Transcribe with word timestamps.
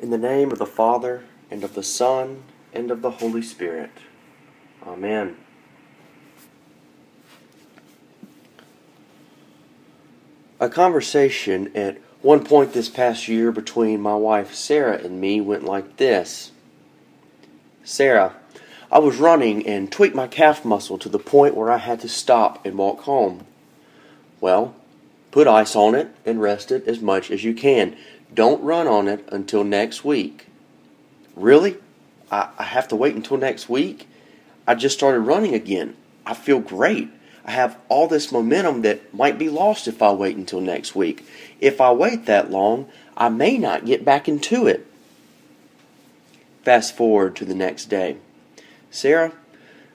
In 0.00 0.08
the 0.08 0.16
name 0.16 0.50
of 0.50 0.58
the 0.58 0.64
Father, 0.64 1.24
and 1.50 1.62
of 1.62 1.74
the 1.74 1.82
Son, 1.82 2.42
and 2.72 2.90
of 2.90 3.02
the 3.02 3.10
Holy 3.10 3.42
Spirit. 3.42 3.90
Amen. 4.86 5.36
A 10.58 10.70
conversation 10.70 11.70
at 11.76 11.98
one 12.22 12.42
point 12.44 12.72
this 12.72 12.88
past 12.88 13.28
year 13.28 13.52
between 13.52 14.00
my 14.00 14.14
wife 14.14 14.54
Sarah 14.54 14.96
and 14.96 15.20
me 15.20 15.40
went 15.42 15.64
like 15.64 15.98
this 15.98 16.52
Sarah, 17.84 18.36
I 18.90 19.00
was 19.00 19.18
running 19.18 19.66
and 19.66 19.92
tweaked 19.92 20.16
my 20.16 20.26
calf 20.28 20.64
muscle 20.64 20.96
to 20.96 21.10
the 21.10 21.18
point 21.18 21.54
where 21.54 21.70
I 21.70 21.76
had 21.76 22.00
to 22.00 22.08
stop 22.08 22.64
and 22.64 22.78
walk 22.78 23.00
home. 23.00 23.46
Well, 24.40 24.74
put 25.30 25.46
ice 25.46 25.76
on 25.76 25.94
it 25.94 26.08
and 26.24 26.40
rest 26.40 26.72
it 26.72 26.88
as 26.88 27.00
much 27.00 27.30
as 27.30 27.44
you 27.44 27.52
can. 27.52 27.96
Don't 28.32 28.62
run 28.62 28.86
on 28.86 29.08
it 29.08 29.28
until 29.28 29.64
next 29.64 30.04
week. 30.04 30.46
Really? 31.34 31.76
I, 32.30 32.48
I 32.58 32.64
have 32.64 32.88
to 32.88 32.96
wait 32.96 33.14
until 33.14 33.36
next 33.36 33.68
week? 33.68 34.06
I 34.66 34.74
just 34.74 34.96
started 34.96 35.20
running 35.20 35.54
again. 35.54 35.96
I 36.24 36.34
feel 36.34 36.60
great. 36.60 37.08
I 37.44 37.52
have 37.52 37.78
all 37.88 38.06
this 38.06 38.30
momentum 38.30 38.82
that 38.82 39.12
might 39.12 39.38
be 39.38 39.48
lost 39.48 39.88
if 39.88 40.02
I 40.02 40.12
wait 40.12 40.36
until 40.36 40.60
next 40.60 40.94
week. 40.94 41.26
If 41.58 41.80
I 41.80 41.90
wait 41.92 42.26
that 42.26 42.50
long, 42.50 42.88
I 43.16 43.28
may 43.28 43.58
not 43.58 43.86
get 43.86 44.04
back 44.04 44.28
into 44.28 44.66
it. 44.66 44.86
Fast 46.62 46.96
forward 46.96 47.34
to 47.36 47.44
the 47.44 47.54
next 47.54 47.86
day. 47.86 48.18
Sarah, 48.90 49.32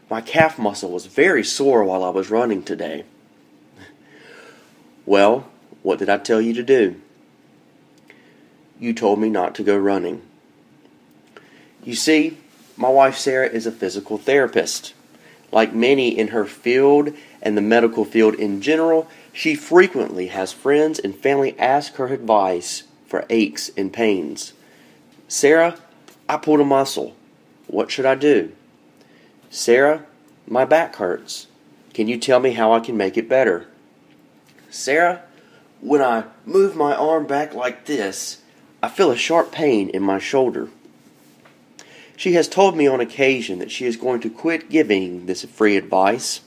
my 0.10 0.22
calf 0.22 0.58
muscle 0.58 0.92
was 0.92 1.06
very 1.06 1.44
sore 1.44 1.84
while 1.84 2.04
I 2.04 2.10
was 2.10 2.30
running 2.30 2.64
today. 2.64 3.06
Well, 5.08 5.48
what 5.84 6.00
did 6.00 6.10
I 6.10 6.18
tell 6.18 6.42
you 6.42 6.52
to 6.56 6.64
do? 6.64 7.00
You 8.80 8.94
told 8.94 9.20
me 9.20 9.30
not 9.30 9.56
to 9.56 9.64
go 9.64 9.78
running. 9.78 10.22
You 11.84 11.96
see, 11.96 12.38
my 12.76 12.90
wife 12.90 13.16
Sarah 13.16 13.48
is 13.48 13.66
a 13.66 13.72
physical 13.72 14.18
therapist. 14.18 14.94
Like 15.52 15.74
many 15.74 16.18
in 16.18 16.30
her 16.30 16.46
field 16.46 17.14
and 17.42 17.56
the 17.56 17.62
medical 17.62 18.04
field 18.04 18.36
in 18.36 18.62
general, 18.62 19.08
she 19.32 19.56
frequently 19.56 20.28
has 20.28 20.52
friends 20.52 21.00
and 21.00 21.16
family 21.16 21.58
ask 21.60 21.96
her 21.96 22.08
advice 22.08 22.84
for 23.06 23.26
aches 23.30 23.70
and 23.78 23.94
pains. 23.94 24.54
Sarah, 25.28 25.78
I 26.28 26.38
pulled 26.38 26.60
a 26.60 26.66
muscle. 26.66 27.16
What 27.68 27.92
should 27.92 28.06
I 28.06 28.16
do? 28.16 28.52
Sarah, 29.50 30.06
my 30.48 30.66
back 30.66 30.98
hurts. 30.98 31.48
Can 31.94 32.08
you 32.08 32.18
tell 32.18 32.40
me 32.40 32.52
how 32.52 32.74
I 32.74 32.80
can 32.82 32.98
make 32.98 33.18
it 33.18 33.30
better? 33.30 33.68
Sarah, 34.70 35.22
when 35.80 36.02
I 36.02 36.26
move 36.46 36.76
my 36.76 36.94
arm 36.94 37.26
back 37.26 37.54
like 37.54 37.86
this, 37.86 38.42
I 38.86 38.88
feel 38.88 39.10
a 39.10 39.18
sharp 39.18 39.52
pain 39.52 39.90
in 39.90 40.04
my 40.04 40.20
shoulder. 40.20 40.70
She 42.16 42.34
has 42.34 42.48
told 42.48 42.78
me 42.78 42.86
on 42.86 43.00
occasion 43.00 43.58
that 43.58 43.72
she 43.72 43.88
is 43.88 43.98
going 43.98 44.20
to 44.20 44.30
quit 44.30 44.70
giving 44.70 45.26
this 45.26 45.44
free 45.44 45.76
advice. 45.76 46.42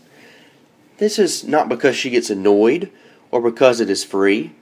This 0.98 1.18
is 1.18 1.42
not 1.42 1.68
because 1.68 1.96
she 1.96 2.10
gets 2.10 2.30
annoyed 2.30 2.92
or 3.32 3.40
because 3.40 3.80
it 3.80 3.90
is 3.90 4.04
free. 4.04 4.52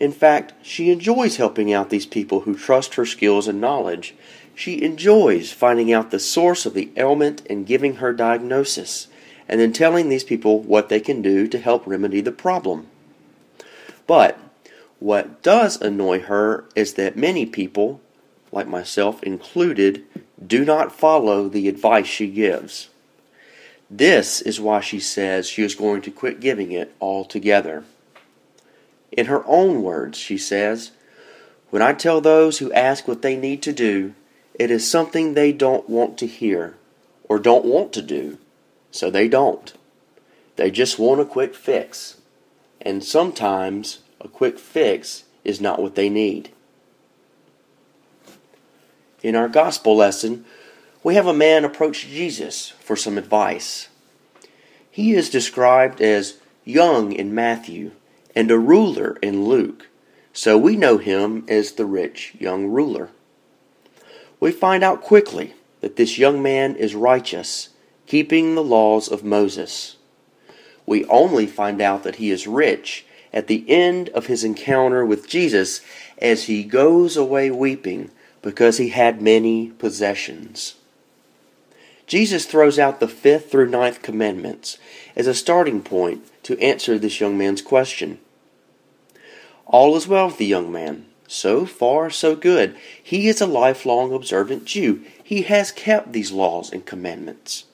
In 0.00 0.10
fact, 0.10 0.54
she 0.62 0.90
enjoys 0.90 1.36
helping 1.36 1.70
out 1.70 1.90
these 1.90 2.06
people 2.06 2.40
who 2.40 2.56
trust 2.56 2.94
her 2.94 3.04
skills 3.04 3.46
and 3.46 3.60
knowledge. 3.60 4.14
She 4.54 4.82
enjoys 4.82 5.52
finding 5.52 5.92
out 5.92 6.10
the 6.10 6.18
source 6.18 6.64
of 6.64 6.72
the 6.72 6.90
ailment 6.96 7.42
and 7.50 7.66
giving 7.66 7.96
her 7.96 8.14
diagnosis, 8.14 9.06
and 9.46 9.60
then 9.60 9.74
telling 9.74 10.08
these 10.08 10.24
people 10.24 10.60
what 10.60 10.88
they 10.88 10.98
can 10.98 11.20
do 11.20 11.46
to 11.48 11.58
help 11.58 11.86
remedy 11.86 12.22
the 12.22 12.32
problem. 12.32 12.86
But 14.06 14.38
what 15.00 15.42
does 15.42 15.80
annoy 15.80 16.20
her 16.20 16.64
is 16.74 16.94
that 16.94 17.16
many 17.16 17.46
people, 17.46 18.00
like 18.50 18.66
myself 18.66 19.22
included, 19.22 20.04
do 20.44 20.64
not 20.64 20.92
follow 20.92 21.48
the 21.48 21.68
advice 21.68 22.06
she 22.06 22.28
gives. 22.28 22.88
This 23.90 24.40
is 24.40 24.60
why 24.60 24.80
she 24.80 25.00
says 25.00 25.48
she 25.48 25.62
is 25.62 25.74
going 25.74 26.02
to 26.02 26.10
quit 26.10 26.40
giving 26.40 26.72
it 26.72 26.94
altogether. 27.00 27.84
In 29.12 29.26
her 29.26 29.42
own 29.46 29.82
words, 29.82 30.18
she 30.18 30.36
says, 30.36 30.90
When 31.70 31.80
I 31.80 31.92
tell 31.92 32.20
those 32.20 32.58
who 32.58 32.72
ask 32.72 33.08
what 33.08 33.22
they 33.22 33.36
need 33.36 33.62
to 33.62 33.72
do, 33.72 34.14
it 34.54 34.70
is 34.70 34.88
something 34.88 35.32
they 35.32 35.52
don't 35.52 35.88
want 35.88 36.18
to 36.18 36.26
hear 36.26 36.76
or 37.28 37.38
don't 37.38 37.64
want 37.64 37.92
to 37.92 38.02
do, 38.02 38.38
so 38.90 39.10
they 39.10 39.28
don't. 39.28 39.72
They 40.56 40.70
just 40.70 40.98
want 40.98 41.20
a 41.20 41.24
quick 41.24 41.54
fix. 41.54 42.16
And 42.80 43.04
sometimes 43.04 44.00
a 44.20 44.28
quick 44.28 44.58
fix 44.58 45.24
is 45.44 45.60
not 45.60 45.80
what 45.80 45.94
they 45.94 46.08
need. 46.08 46.50
In 49.22 49.34
our 49.34 49.48
gospel 49.48 49.96
lesson, 49.96 50.44
we 51.02 51.14
have 51.14 51.26
a 51.26 51.34
man 51.34 51.64
approach 51.64 52.06
Jesus 52.06 52.70
for 52.80 52.96
some 52.96 53.18
advice. 53.18 53.88
He 54.90 55.14
is 55.14 55.30
described 55.30 56.00
as 56.00 56.38
young 56.64 57.12
in 57.12 57.34
Matthew 57.34 57.92
and 58.34 58.50
a 58.50 58.58
ruler 58.58 59.16
in 59.22 59.44
Luke, 59.44 59.88
so 60.32 60.58
we 60.58 60.76
know 60.76 60.98
him 60.98 61.44
as 61.48 61.72
the 61.72 61.86
rich 61.86 62.34
young 62.38 62.66
ruler. 62.66 63.10
We 64.40 64.52
find 64.52 64.84
out 64.84 65.02
quickly 65.02 65.54
that 65.80 65.96
this 65.96 66.18
young 66.18 66.42
man 66.42 66.76
is 66.76 66.94
righteous, 66.94 67.70
keeping 68.06 68.54
the 68.54 68.62
laws 68.62 69.08
of 69.08 69.24
Moses. 69.24 69.96
We 70.86 71.04
only 71.06 71.46
find 71.46 71.80
out 71.80 72.02
that 72.04 72.16
he 72.16 72.30
is 72.30 72.46
rich 72.46 73.04
at 73.32 73.46
the 73.46 73.64
end 73.68 74.08
of 74.10 74.26
his 74.26 74.44
encounter 74.44 75.04
with 75.04 75.28
Jesus 75.28 75.80
as 76.20 76.44
he 76.44 76.64
goes 76.64 77.16
away 77.16 77.50
weeping 77.50 78.10
because 78.42 78.78
he 78.78 78.90
had 78.90 79.22
many 79.22 79.68
possessions. 79.68 80.76
Jesus 82.06 82.46
throws 82.46 82.78
out 82.78 83.00
the 83.00 83.08
fifth 83.08 83.50
through 83.50 83.68
ninth 83.68 84.00
commandments 84.02 84.78
as 85.14 85.26
a 85.26 85.34
starting 85.34 85.82
point 85.82 86.24
to 86.44 86.58
answer 86.58 86.98
this 86.98 87.20
young 87.20 87.36
man's 87.36 87.60
question. 87.60 88.18
All 89.66 89.94
is 89.96 90.08
well 90.08 90.28
with 90.28 90.38
the 90.38 90.46
young 90.46 90.72
man. 90.72 91.04
So 91.26 91.66
far, 91.66 92.08
so 92.08 92.34
good. 92.34 92.74
He 93.02 93.28
is 93.28 93.42
a 93.42 93.46
lifelong 93.46 94.14
observant 94.14 94.64
Jew. 94.64 95.04
He 95.22 95.42
has 95.42 95.70
kept 95.70 96.12
these 96.12 96.32
laws 96.32 96.72
and 96.72 96.86
commandments. 96.86 97.64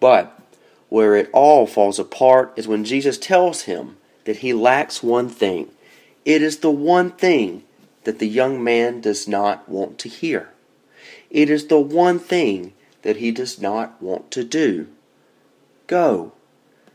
But 0.00 0.36
where 0.88 1.14
it 1.14 1.30
all 1.32 1.68
falls 1.68 2.00
apart 2.00 2.52
is 2.56 2.66
when 2.66 2.84
Jesus 2.84 3.16
tells 3.16 3.62
him 3.62 3.96
that 4.24 4.38
he 4.38 4.52
lacks 4.52 5.02
one 5.02 5.28
thing. 5.28 5.70
It 6.24 6.42
is 6.42 6.58
the 6.58 6.70
one 6.70 7.10
thing 7.10 7.64
that 8.04 8.18
the 8.18 8.28
young 8.28 8.62
man 8.62 9.00
does 9.00 9.26
not 9.26 9.68
want 9.68 9.98
to 10.00 10.08
hear. 10.08 10.50
It 11.30 11.50
is 11.50 11.66
the 11.66 11.80
one 11.80 12.18
thing 12.18 12.72
that 13.02 13.16
he 13.16 13.30
does 13.30 13.60
not 13.60 14.00
want 14.00 14.30
to 14.32 14.44
do. 14.44 14.88
Go, 15.86 16.32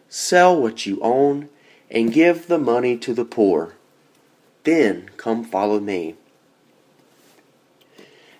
sell 0.09 0.59
what 0.59 0.85
you 0.85 0.99
own, 1.01 1.49
and 1.89 2.13
give 2.13 2.47
the 2.47 2.57
money 2.57 2.97
to 2.97 3.13
the 3.13 3.25
poor. 3.25 3.75
Then 4.63 5.09
come 5.17 5.43
follow 5.43 5.79
me. 5.79 6.15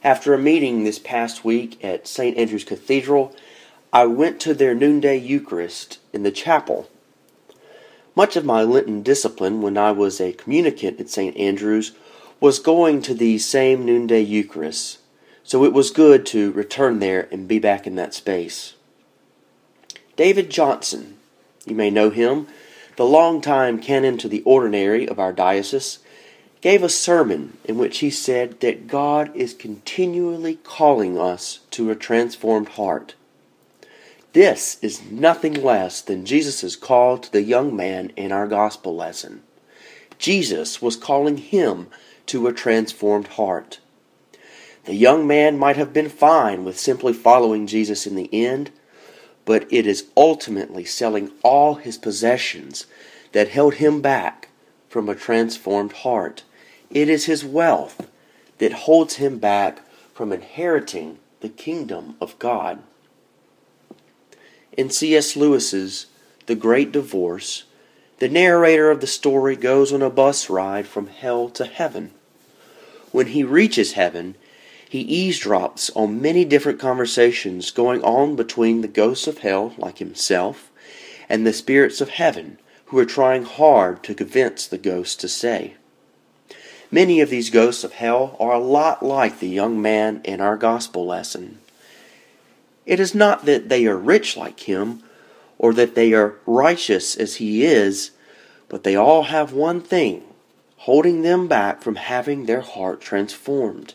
After 0.04 0.34
a 0.34 0.40
meeting 0.40 0.84
this 0.84 1.00
past 1.00 1.44
week 1.44 1.84
at 1.84 2.08
St. 2.08 2.38
Andrew's 2.38 2.64
Cathedral, 2.64 3.36
I 3.92 4.06
went 4.06 4.40
to 4.42 4.54
their 4.54 4.76
noonday 4.76 5.18
Eucharist 5.18 6.00
in 6.14 6.24
the 6.24 6.32
chapel. 6.32 6.90
Much 8.18 8.36
of 8.36 8.44
my 8.44 8.64
Lenten 8.64 9.04
discipline 9.04 9.62
when 9.62 9.78
I 9.78 9.92
was 9.92 10.20
a 10.20 10.34
communicant 10.34 11.00
at 11.00 11.08
St. 11.08 11.38
Andrew's 11.38 11.92
was 12.40 12.58
going 12.58 13.04
to 13.04 13.14
the 13.14 13.38
same 13.38 13.86
noonday 13.86 14.22
Eucharist, 14.22 14.98
so 15.44 15.64
it 15.64 15.72
was 15.72 15.92
good 15.92 16.26
to 16.26 16.52
return 16.54 16.98
there 16.98 17.28
and 17.32 17.48
be 17.48 17.60
back 17.60 17.86
in 17.86 17.94
that 17.98 18.16
space. 18.16 18.74
David 20.16 20.50
Johnson, 20.50 21.18
you 21.68 21.76
may 21.76 21.92
know 21.92 22.10
him, 22.10 22.48
the 22.96 23.06
longtime 23.06 23.80
canon 23.80 24.18
to 24.18 24.28
the 24.28 24.42
ordinary 24.46 25.08
of 25.08 25.20
our 25.20 25.32
diocese, 25.32 26.00
gave 26.60 26.82
a 26.82 26.90
sermon 26.90 27.60
in 27.66 27.78
which 27.78 28.00
he 28.00 28.10
said 28.10 28.62
that 28.62 28.88
God 28.88 29.30
is 29.36 29.54
continually 29.54 30.56
calling 30.64 31.20
us 31.20 31.60
to 31.70 31.92
a 31.92 31.96
transformed 31.96 32.70
heart. 32.70 33.14
This 34.38 34.78
is 34.84 35.10
nothing 35.10 35.64
less 35.64 36.00
than 36.00 36.24
Jesus' 36.24 36.76
call 36.76 37.18
to 37.18 37.32
the 37.32 37.42
young 37.42 37.76
man 37.76 38.12
in 38.16 38.32
our 38.32 38.46
gospel 38.46 38.96
lesson. 38.96 39.42
Jesus 40.20 40.80
was 40.80 40.96
calling 40.96 41.38
him 41.38 41.88
to 42.28 42.46
a 42.46 42.54
transformed 42.54 43.30
heart. 43.30 43.80
The 44.86 44.94
young 44.94 45.26
man 45.26 45.58
might 45.58 45.76
have 45.78 45.92
been 45.92 46.08
fine 46.08 46.64
with 46.64 46.78
simply 46.78 47.14
following 47.14 47.66
Jesus 47.66 48.06
in 48.06 48.14
the 48.14 48.30
end, 48.32 48.70
but 49.44 49.66
it 49.74 49.88
is 49.88 50.06
ultimately 50.16 50.86
selling 50.86 51.32
all 51.42 51.74
his 51.74 51.98
possessions 51.98 52.86
that 53.32 53.50
held 53.50 53.74
him 53.74 54.02
back 54.02 54.50
from 54.88 55.10
a 55.10 55.16
transformed 55.16 55.94
heart. 55.94 56.44
It 56.92 57.10
is 57.10 57.26
his 57.26 57.44
wealth 57.44 58.08
that 58.60 58.86
holds 58.86 59.16
him 59.16 59.40
back 59.40 59.80
from 60.14 60.32
inheriting 60.32 61.18
the 61.40 61.50
kingdom 61.50 62.18
of 62.22 62.38
God. 62.38 62.84
In 64.78 64.92
C.S. 64.92 65.36
Lewis's 65.36 66.06
The 66.46 66.54
Great 66.54 66.92
Divorce, 66.92 67.64
the 68.20 68.30
narrator 68.30 68.92
of 68.92 69.02
the 69.02 69.08
story 69.08 69.56
goes 69.56 69.92
on 69.92 70.04
a 70.04 70.10
bus 70.12 70.52
ride 70.52 70.86
from 70.86 71.08
hell 71.08 71.50
to 71.50 71.66
heaven. 71.66 72.12
When 73.12 73.28
he 73.28 73.44
reaches 73.44 73.94
heaven, 73.94 74.36
He 74.88 75.04
eavesdrops 75.04 75.90
on 75.96 76.22
many 76.22 76.46
different 76.46 76.80
conversations 76.80 77.72
going 77.72 78.04
on 78.04 78.36
between 78.36 78.82
the 78.82 78.88
ghosts 78.88 79.26
of 79.26 79.40
hell, 79.40 79.74
like 79.80 79.98
himself, 79.98 80.72
and 81.28 81.46
the 81.46 81.54
spirits 81.54 82.00
of 82.00 82.10
heaven, 82.10 82.60
who 82.86 83.00
are 83.00 83.06
trying 83.06 83.46
hard 83.46 84.04
to 84.04 84.14
convince 84.14 84.68
the 84.68 84.78
ghosts 84.78 85.16
to 85.16 85.28
stay. 85.28 85.74
Many 86.92 87.20
of 87.20 87.32
these 87.32 87.50
ghosts 87.50 87.84
of 87.84 87.94
hell 87.94 88.38
are 88.40 88.54
a 88.54 88.60
lot 88.60 89.04
like 89.04 89.40
the 89.40 89.50
young 89.50 89.82
man 89.82 90.22
in 90.24 90.40
our 90.40 90.56
gospel 90.56 91.04
lesson. 91.04 91.58
It 92.88 93.02
is 93.02 93.14
not 93.14 93.46
that 93.46 93.68
they 93.68 93.86
are 93.86 93.98
rich 93.98 94.36
like 94.36 94.62
him, 94.62 95.04
or 95.60 95.74
that 95.74 95.94
they 95.94 96.14
are 96.14 96.36
righteous 96.46 97.16
as 97.18 97.36
he 97.36 97.66
is, 97.66 98.12
but 98.70 98.84
they 98.84 98.96
all 98.96 99.24
have 99.24 99.52
one 99.52 99.82
thing 99.82 100.24
holding 100.78 101.22
them 101.22 101.48
back 101.48 101.82
from 101.82 101.96
having 101.96 102.46
their 102.46 102.62
heart 102.62 103.02
transformed. 103.02 103.94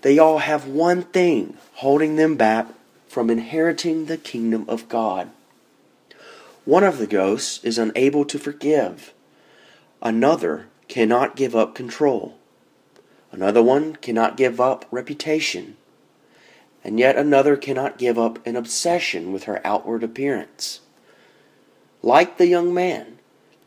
They 0.00 0.18
all 0.18 0.38
have 0.38 0.66
one 0.66 1.02
thing 1.02 1.58
holding 1.74 2.16
them 2.16 2.36
back 2.36 2.68
from 3.06 3.28
inheriting 3.28 4.06
the 4.06 4.16
kingdom 4.16 4.64
of 4.68 4.88
God. 4.88 5.30
One 6.64 6.84
of 6.84 6.96
the 6.96 7.06
ghosts 7.06 7.62
is 7.62 7.76
unable 7.76 8.24
to 8.24 8.38
forgive. 8.38 9.12
Another 10.00 10.68
cannot 10.88 11.36
give 11.36 11.54
up 11.54 11.74
control. 11.74 12.38
Another 13.30 13.62
one 13.62 13.96
cannot 13.96 14.38
give 14.38 14.60
up 14.60 14.86
reputation. 14.90 15.76
And 16.84 16.98
yet 16.98 17.16
another 17.16 17.56
cannot 17.56 17.98
give 17.98 18.18
up 18.18 18.46
an 18.46 18.56
obsession 18.56 19.32
with 19.32 19.44
her 19.44 19.60
outward 19.66 20.04
appearance. 20.04 20.80
Like 22.02 22.36
the 22.36 22.46
young 22.46 22.74
man, 22.74 23.18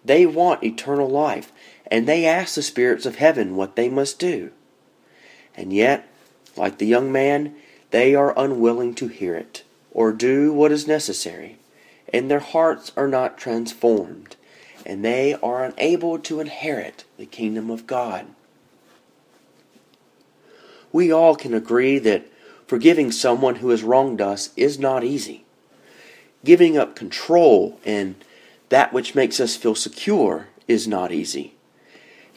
they 0.05 0.27
want 0.27 0.63
eternal 0.63 1.09
life, 1.09 1.51
and 1.89 2.07
they 2.07 2.25
ask 2.25 2.53
the 2.53 2.61
spirits 2.61 3.07
of 3.07 3.15
heaven 3.15 3.55
what 3.55 3.75
they 3.75 3.89
must 3.89 4.19
do. 4.19 4.51
And 5.55 5.73
yet, 5.73 6.07
like 6.55 6.77
the 6.77 6.85
young 6.85 7.11
man, 7.11 7.55
they 7.89 8.13
are 8.13 8.37
unwilling 8.37 8.93
to 8.95 9.07
hear 9.07 9.35
it, 9.35 9.63
or 9.91 10.11
do 10.11 10.53
what 10.53 10.71
is 10.71 10.87
necessary, 10.87 11.57
and 12.13 12.29
their 12.29 12.39
hearts 12.39 12.91
are 12.95 13.07
not 13.07 13.37
transformed, 13.37 14.35
and 14.85 15.03
they 15.03 15.33
are 15.33 15.63
unable 15.63 16.19
to 16.19 16.39
inherit 16.39 17.03
the 17.17 17.25
kingdom 17.25 17.71
of 17.71 17.87
God. 17.87 18.27
We 20.91 21.11
all 21.11 21.35
can 21.35 21.53
agree 21.53 21.97
that 21.99 22.27
forgiving 22.67 23.11
someone 23.11 23.55
who 23.55 23.69
has 23.69 23.83
wronged 23.83 24.21
us 24.21 24.51
is 24.55 24.77
not 24.77 25.03
easy. 25.03 25.45
Giving 26.43 26.77
up 26.77 26.95
control 26.95 27.79
and 27.85 28.15
that 28.69 28.93
which 28.93 29.15
makes 29.15 29.39
us 29.39 29.55
feel 29.55 29.75
secure 29.75 30.47
is 30.67 30.87
not 30.87 31.11
easy. 31.11 31.55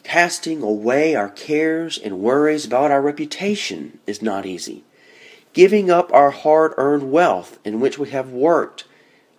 Casting 0.03 0.63
away 0.63 1.13
our 1.13 1.29
cares 1.29 1.97
and 1.97 2.19
worries 2.19 2.65
about 2.65 2.91
our 2.91 3.01
reputation 3.01 3.99
is 4.07 4.21
not 4.21 4.45
easy. 4.45 4.83
Giving 5.53 5.91
up 5.91 6.11
our 6.13 6.31
hard 6.31 6.73
earned 6.77 7.11
wealth 7.11 7.59
in 7.65 7.79
which 7.79 7.99
we 7.99 8.09
have 8.09 8.31
worked 8.31 8.85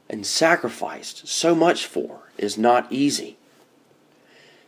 and 0.09 0.27
sacrificed 0.27 1.27
so 1.27 1.55
much 1.55 1.87
for 1.87 2.31
is 2.37 2.59
not 2.59 2.87
easy. 2.93 3.39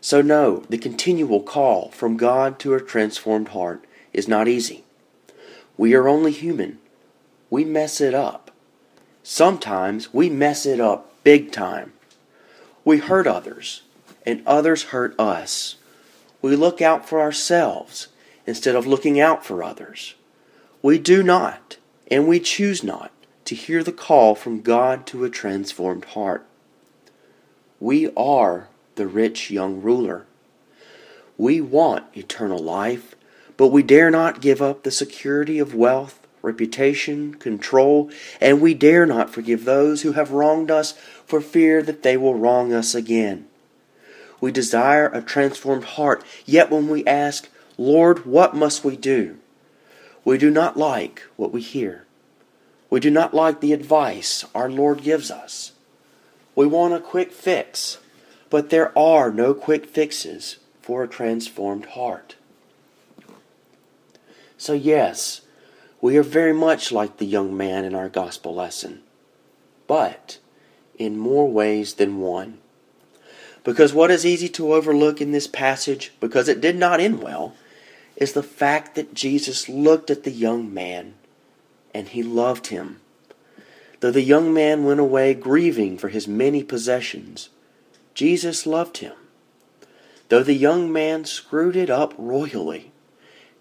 So, 0.01 0.21
no, 0.21 0.65
the 0.69 0.79
continual 0.79 1.43
call 1.43 1.91
from 1.91 2.17
God 2.17 2.59
to 2.61 2.75
a 2.75 2.81
transformed 2.81 3.49
heart 3.49 3.85
is 4.13 4.27
not 4.27 4.49
easy. 4.49 4.84
We 5.77 5.95
are 5.95 6.09
only 6.09 6.33
human. 6.33 6.79
We 7.51 7.65
mess 7.65 8.01
it 8.01 8.15
up. 8.15 8.51
Sometimes 9.23 10.13
we 10.13 10.29
mess 10.29 10.67
it 10.67 10.81
up 10.81 11.11
big 11.25 11.51
time. 11.51 11.93
We 12.85 12.99
hurt 12.99 13.27
others, 13.27 13.83
and 14.27 14.43
others 14.47 14.85
hurt 14.85 15.19
us. 15.19 15.77
We 16.43 16.55
look 16.57 16.83
out 16.83 17.09
for 17.09 17.21
ourselves 17.21 18.09
instead 18.47 18.77
of 18.77 18.87
looking 18.87 19.19
out 19.19 19.45
for 19.45 19.63
others. 19.63 20.15
We 20.83 20.99
do 20.99 21.23
not, 21.23 21.79
and 22.11 22.29
we 22.29 22.41
choose 22.41 22.85
not, 22.85 23.11
to 23.47 23.55
hear 23.55 23.83
the 23.83 23.93
call 23.93 24.35
from 24.35 24.61
God 24.61 25.07
to 25.07 25.25
a 25.25 25.31
transformed 25.31 26.05
heart. 26.05 26.47
We 27.81 28.13
are 28.15 28.69
the 28.97 29.07
rich 29.07 29.51
young 29.51 29.81
ruler. 29.81 30.27
We 31.39 31.61
want 31.61 32.17
eternal 32.17 32.59
life, 32.59 33.15
but 33.57 33.69
we 33.69 33.83
dare 33.83 34.11
not 34.11 34.41
give 34.41 34.61
up 34.61 34.83
the 34.83 34.91
security 34.91 35.59
of 35.59 35.75
wealth, 35.75 36.19
reputation, 36.43 37.35
control, 37.35 38.11
and 38.41 38.61
we 38.61 38.75
dare 38.75 39.07
not 39.07 39.31
forgive 39.31 39.65
those 39.65 40.03
who 40.03 40.13
have 40.13 40.31
wronged 40.31 40.71
us 40.71 40.93
for 41.25 41.41
fear 41.41 41.83
that 41.83 42.03
they 42.03 42.17
will 42.17 42.35
wrong 42.35 42.73
us 42.73 42.95
again. 42.95 43.47
We 44.41 44.53
desire 44.53 45.07
a 45.09 45.23
transformed 45.23 45.85
heart, 45.85 46.23
yet 46.45 46.71
when 46.71 46.89
we 46.89 47.07
ask, 47.07 47.49
Lord, 47.79 48.27
what 48.27 48.55
must 48.55 48.85
we 48.85 48.97
do? 48.97 49.39
We 50.25 50.39
do 50.39 50.51
not 50.51 50.77
like 50.77 51.23
what 51.37 51.53
we 51.53 51.61
hear. 51.61 52.07
We 52.91 53.01
do 53.01 53.11
not 53.11 53.35
like 53.35 53.61
the 53.61 53.73
advice 53.73 54.45
our 54.55 54.71
Lord 54.71 55.03
gives 55.03 55.31
us. 55.31 55.73
We 56.55 56.67
want 56.67 56.95
a 56.95 57.01
quick 57.01 57.33
fix, 57.33 57.99
but 58.51 58.71
there 58.71 58.97
are 58.97 59.33
no 59.33 59.55
quick 59.55 59.87
fixes 59.87 60.59
for 60.81 61.03
a 61.03 61.09
transformed 61.09 61.87
heart. 61.87 62.37
So, 64.65 64.73
yes, 64.73 65.43
we 66.01 66.17
are 66.17 66.23
very 66.23 66.55
much 66.55 66.91
like 66.91 67.19
the 67.19 67.27
young 67.27 67.55
man 67.55 67.85
in 67.85 67.95
our 67.95 68.09
gospel 68.09 68.55
lesson, 68.55 69.03
but 69.87 70.39
in 70.97 71.19
more 71.19 71.47
ways 71.47 71.97
than 71.97 72.19
one. 72.19 72.57
Because 73.63 73.93
what 73.93 74.11
is 74.11 74.25
easy 74.25 74.49
to 74.49 74.73
overlook 74.73 75.21
in 75.21 75.33
this 75.33 75.47
passage, 75.47 76.15
because 76.19 76.49
it 76.49 76.63
did 76.63 76.77
not 76.77 76.99
end 76.99 77.23
well, 77.23 77.55
is 78.17 78.33
the 78.33 78.43
fact 78.43 78.95
that 78.95 79.13
Jesus 79.13 79.69
looked 79.69 80.11
at 80.11 80.23
the 80.23 80.31
young 80.31 80.73
man 80.73 81.13
and 81.93 82.09
he 82.09 82.23
loved 82.23 82.69
him. 82.69 83.03
Though 84.01 84.13
the 84.13 84.23
young 84.23 84.55
man 84.55 84.85
went 84.85 84.99
away 84.99 85.35
grieving 85.35 85.99
for 85.99 86.09
his 86.09 86.27
many 86.27 86.63
possessions, 86.63 87.51
Jesus 88.15 88.67
loved 88.67 88.97
him. 88.97 89.13
Though 90.31 90.43
the 90.43 90.55
young 90.55 90.91
man 90.91 91.27
screwed 91.27 91.77
it 91.77 91.91
up 91.91 92.15
royally, 92.17 92.93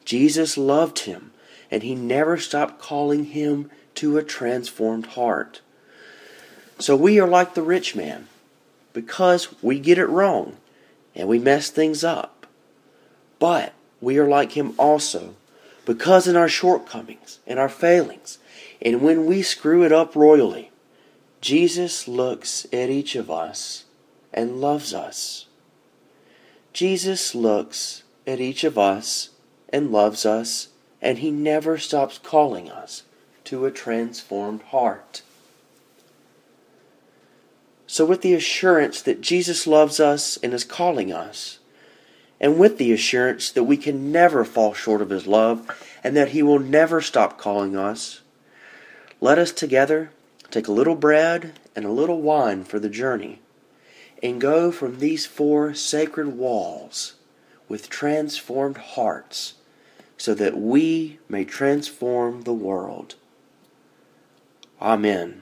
Jesus 0.06 0.58
loved 0.58 1.00
him, 1.00 1.32
and 1.72 1.84
he 1.84 1.96
never 1.96 2.38
stopped 2.38 2.80
calling 2.80 3.26
him 3.26 3.70
to 3.96 4.18
a 4.18 4.24
transformed 4.24 5.08
heart. 5.08 5.62
So 6.80 6.96
we 6.96 7.20
are 7.20 7.28
like 7.28 7.54
the 7.54 7.62
rich 7.62 7.96
man 7.96 8.28
because 8.94 9.62
we 9.62 9.80
get 9.80 9.98
it 9.98 10.10
wrong 10.10 10.58
and 11.16 11.28
we 11.28 11.40
mess 11.40 11.70
things 11.70 12.04
up. 12.04 12.48
But 13.40 13.74
we 14.02 14.18
are 14.18 14.28
like 14.28 14.54
him 14.54 14.74
also 14.78 15.36
because 15.86 16.28
in 16.28 16.36
our 16.36 16.50
shortcomings 16.50 17.39
and 17.46 17.60
our 17.60 17.70
failings, 17.70 18.38
and 18.82 19.01
when 19.01 19.25
we 19.25 19.42
screw 19.42 19.84
it 19.84 19.92
up 19.92 20.16
royally, 20.16 20.72
Jesus 21.42 22.08
looks 22.08 22.66
at 22.72 22.89
each 22.89 23.16
of 23.16 23.30
us 23.30 23.86
and 24.34 24.62
loves 24.62 24.94
us. 24.94 25.48
Jesus 26.72 27.36
looks 27.36 28.04
at 28.25 28.39
each 28.39 28.63
of 28.63 28.77
us 28.77 29.30
and 29.74 29.92
loves 29.92 30.25
us, 30.25 30.70
and 31.01 31.18
he 31.18 31.32
never 31.32 31.77
stops 31.77 32.18
calling 32.18 32.70
us 32.70 33.03
to 33.44 33.65
a 33.65 33.72
transformed 33.72 34.62
heart. 34.62 35.24
So, 37.88 38.06
with 38.06 38.22
the 38.22 38.34
assurance 38.34 39.01
that 39.01 39.22
Jesus 39.22 39.68
loves 39.68 40.00
us 40.00 40.38
and 40.38 40.53
is 40.53 40.63
calling 40.63 41.12
us, 41.12 41.60
and 42.39 42.58
with 42.60 42.77
the 42.77 42.92
assurance 42.92 43.51
that 43.51 43.63
we 43.63 43.77
can 43.77 44.12
never 44.12 44.44
fall 44.44 44.74
short 44.74 45.01
of 45.01 45.10
His 45.10 45.27
love 45.27 45.70
and 46.03 46.15
that 46.15 46.30
He 46.30 46.44
will 46.44 46.60
never 46.60 47.01
stop 47.01 47.38
calling 47.38 47.77
us, 47.77 48.22
let 49.22 49.38
us 49.38 49.51
together 49.51 50.12
take 50.51 50.68
a 50.68 50.72
little 50.72 50.96
bread 50.96 51.60
and 51.75 51.86
a 51.86 51.92
little 51.92 52.22
wine 52.22 52.63
for 52.63 52.80
the 52.80 52.89
journey 52.89 53.42
and 54.22 54.42
go 54.42 54.72
from 54.72 55.00
these 55.00 55.25
four 55.25 55.74
sacred 55.74 56.27
walls 56.27 57.15
with 57.68 57.89
transformed 57.89 58.77
hearts 58.77 59.53
so 60.17 60.34
that 60.34 60.58
we 60.58 61.20
may 61.27 61.46
transform 61.46 62.41
the 62.41 62.53
world. 62.53 63.15
Amen. 64.82 65.41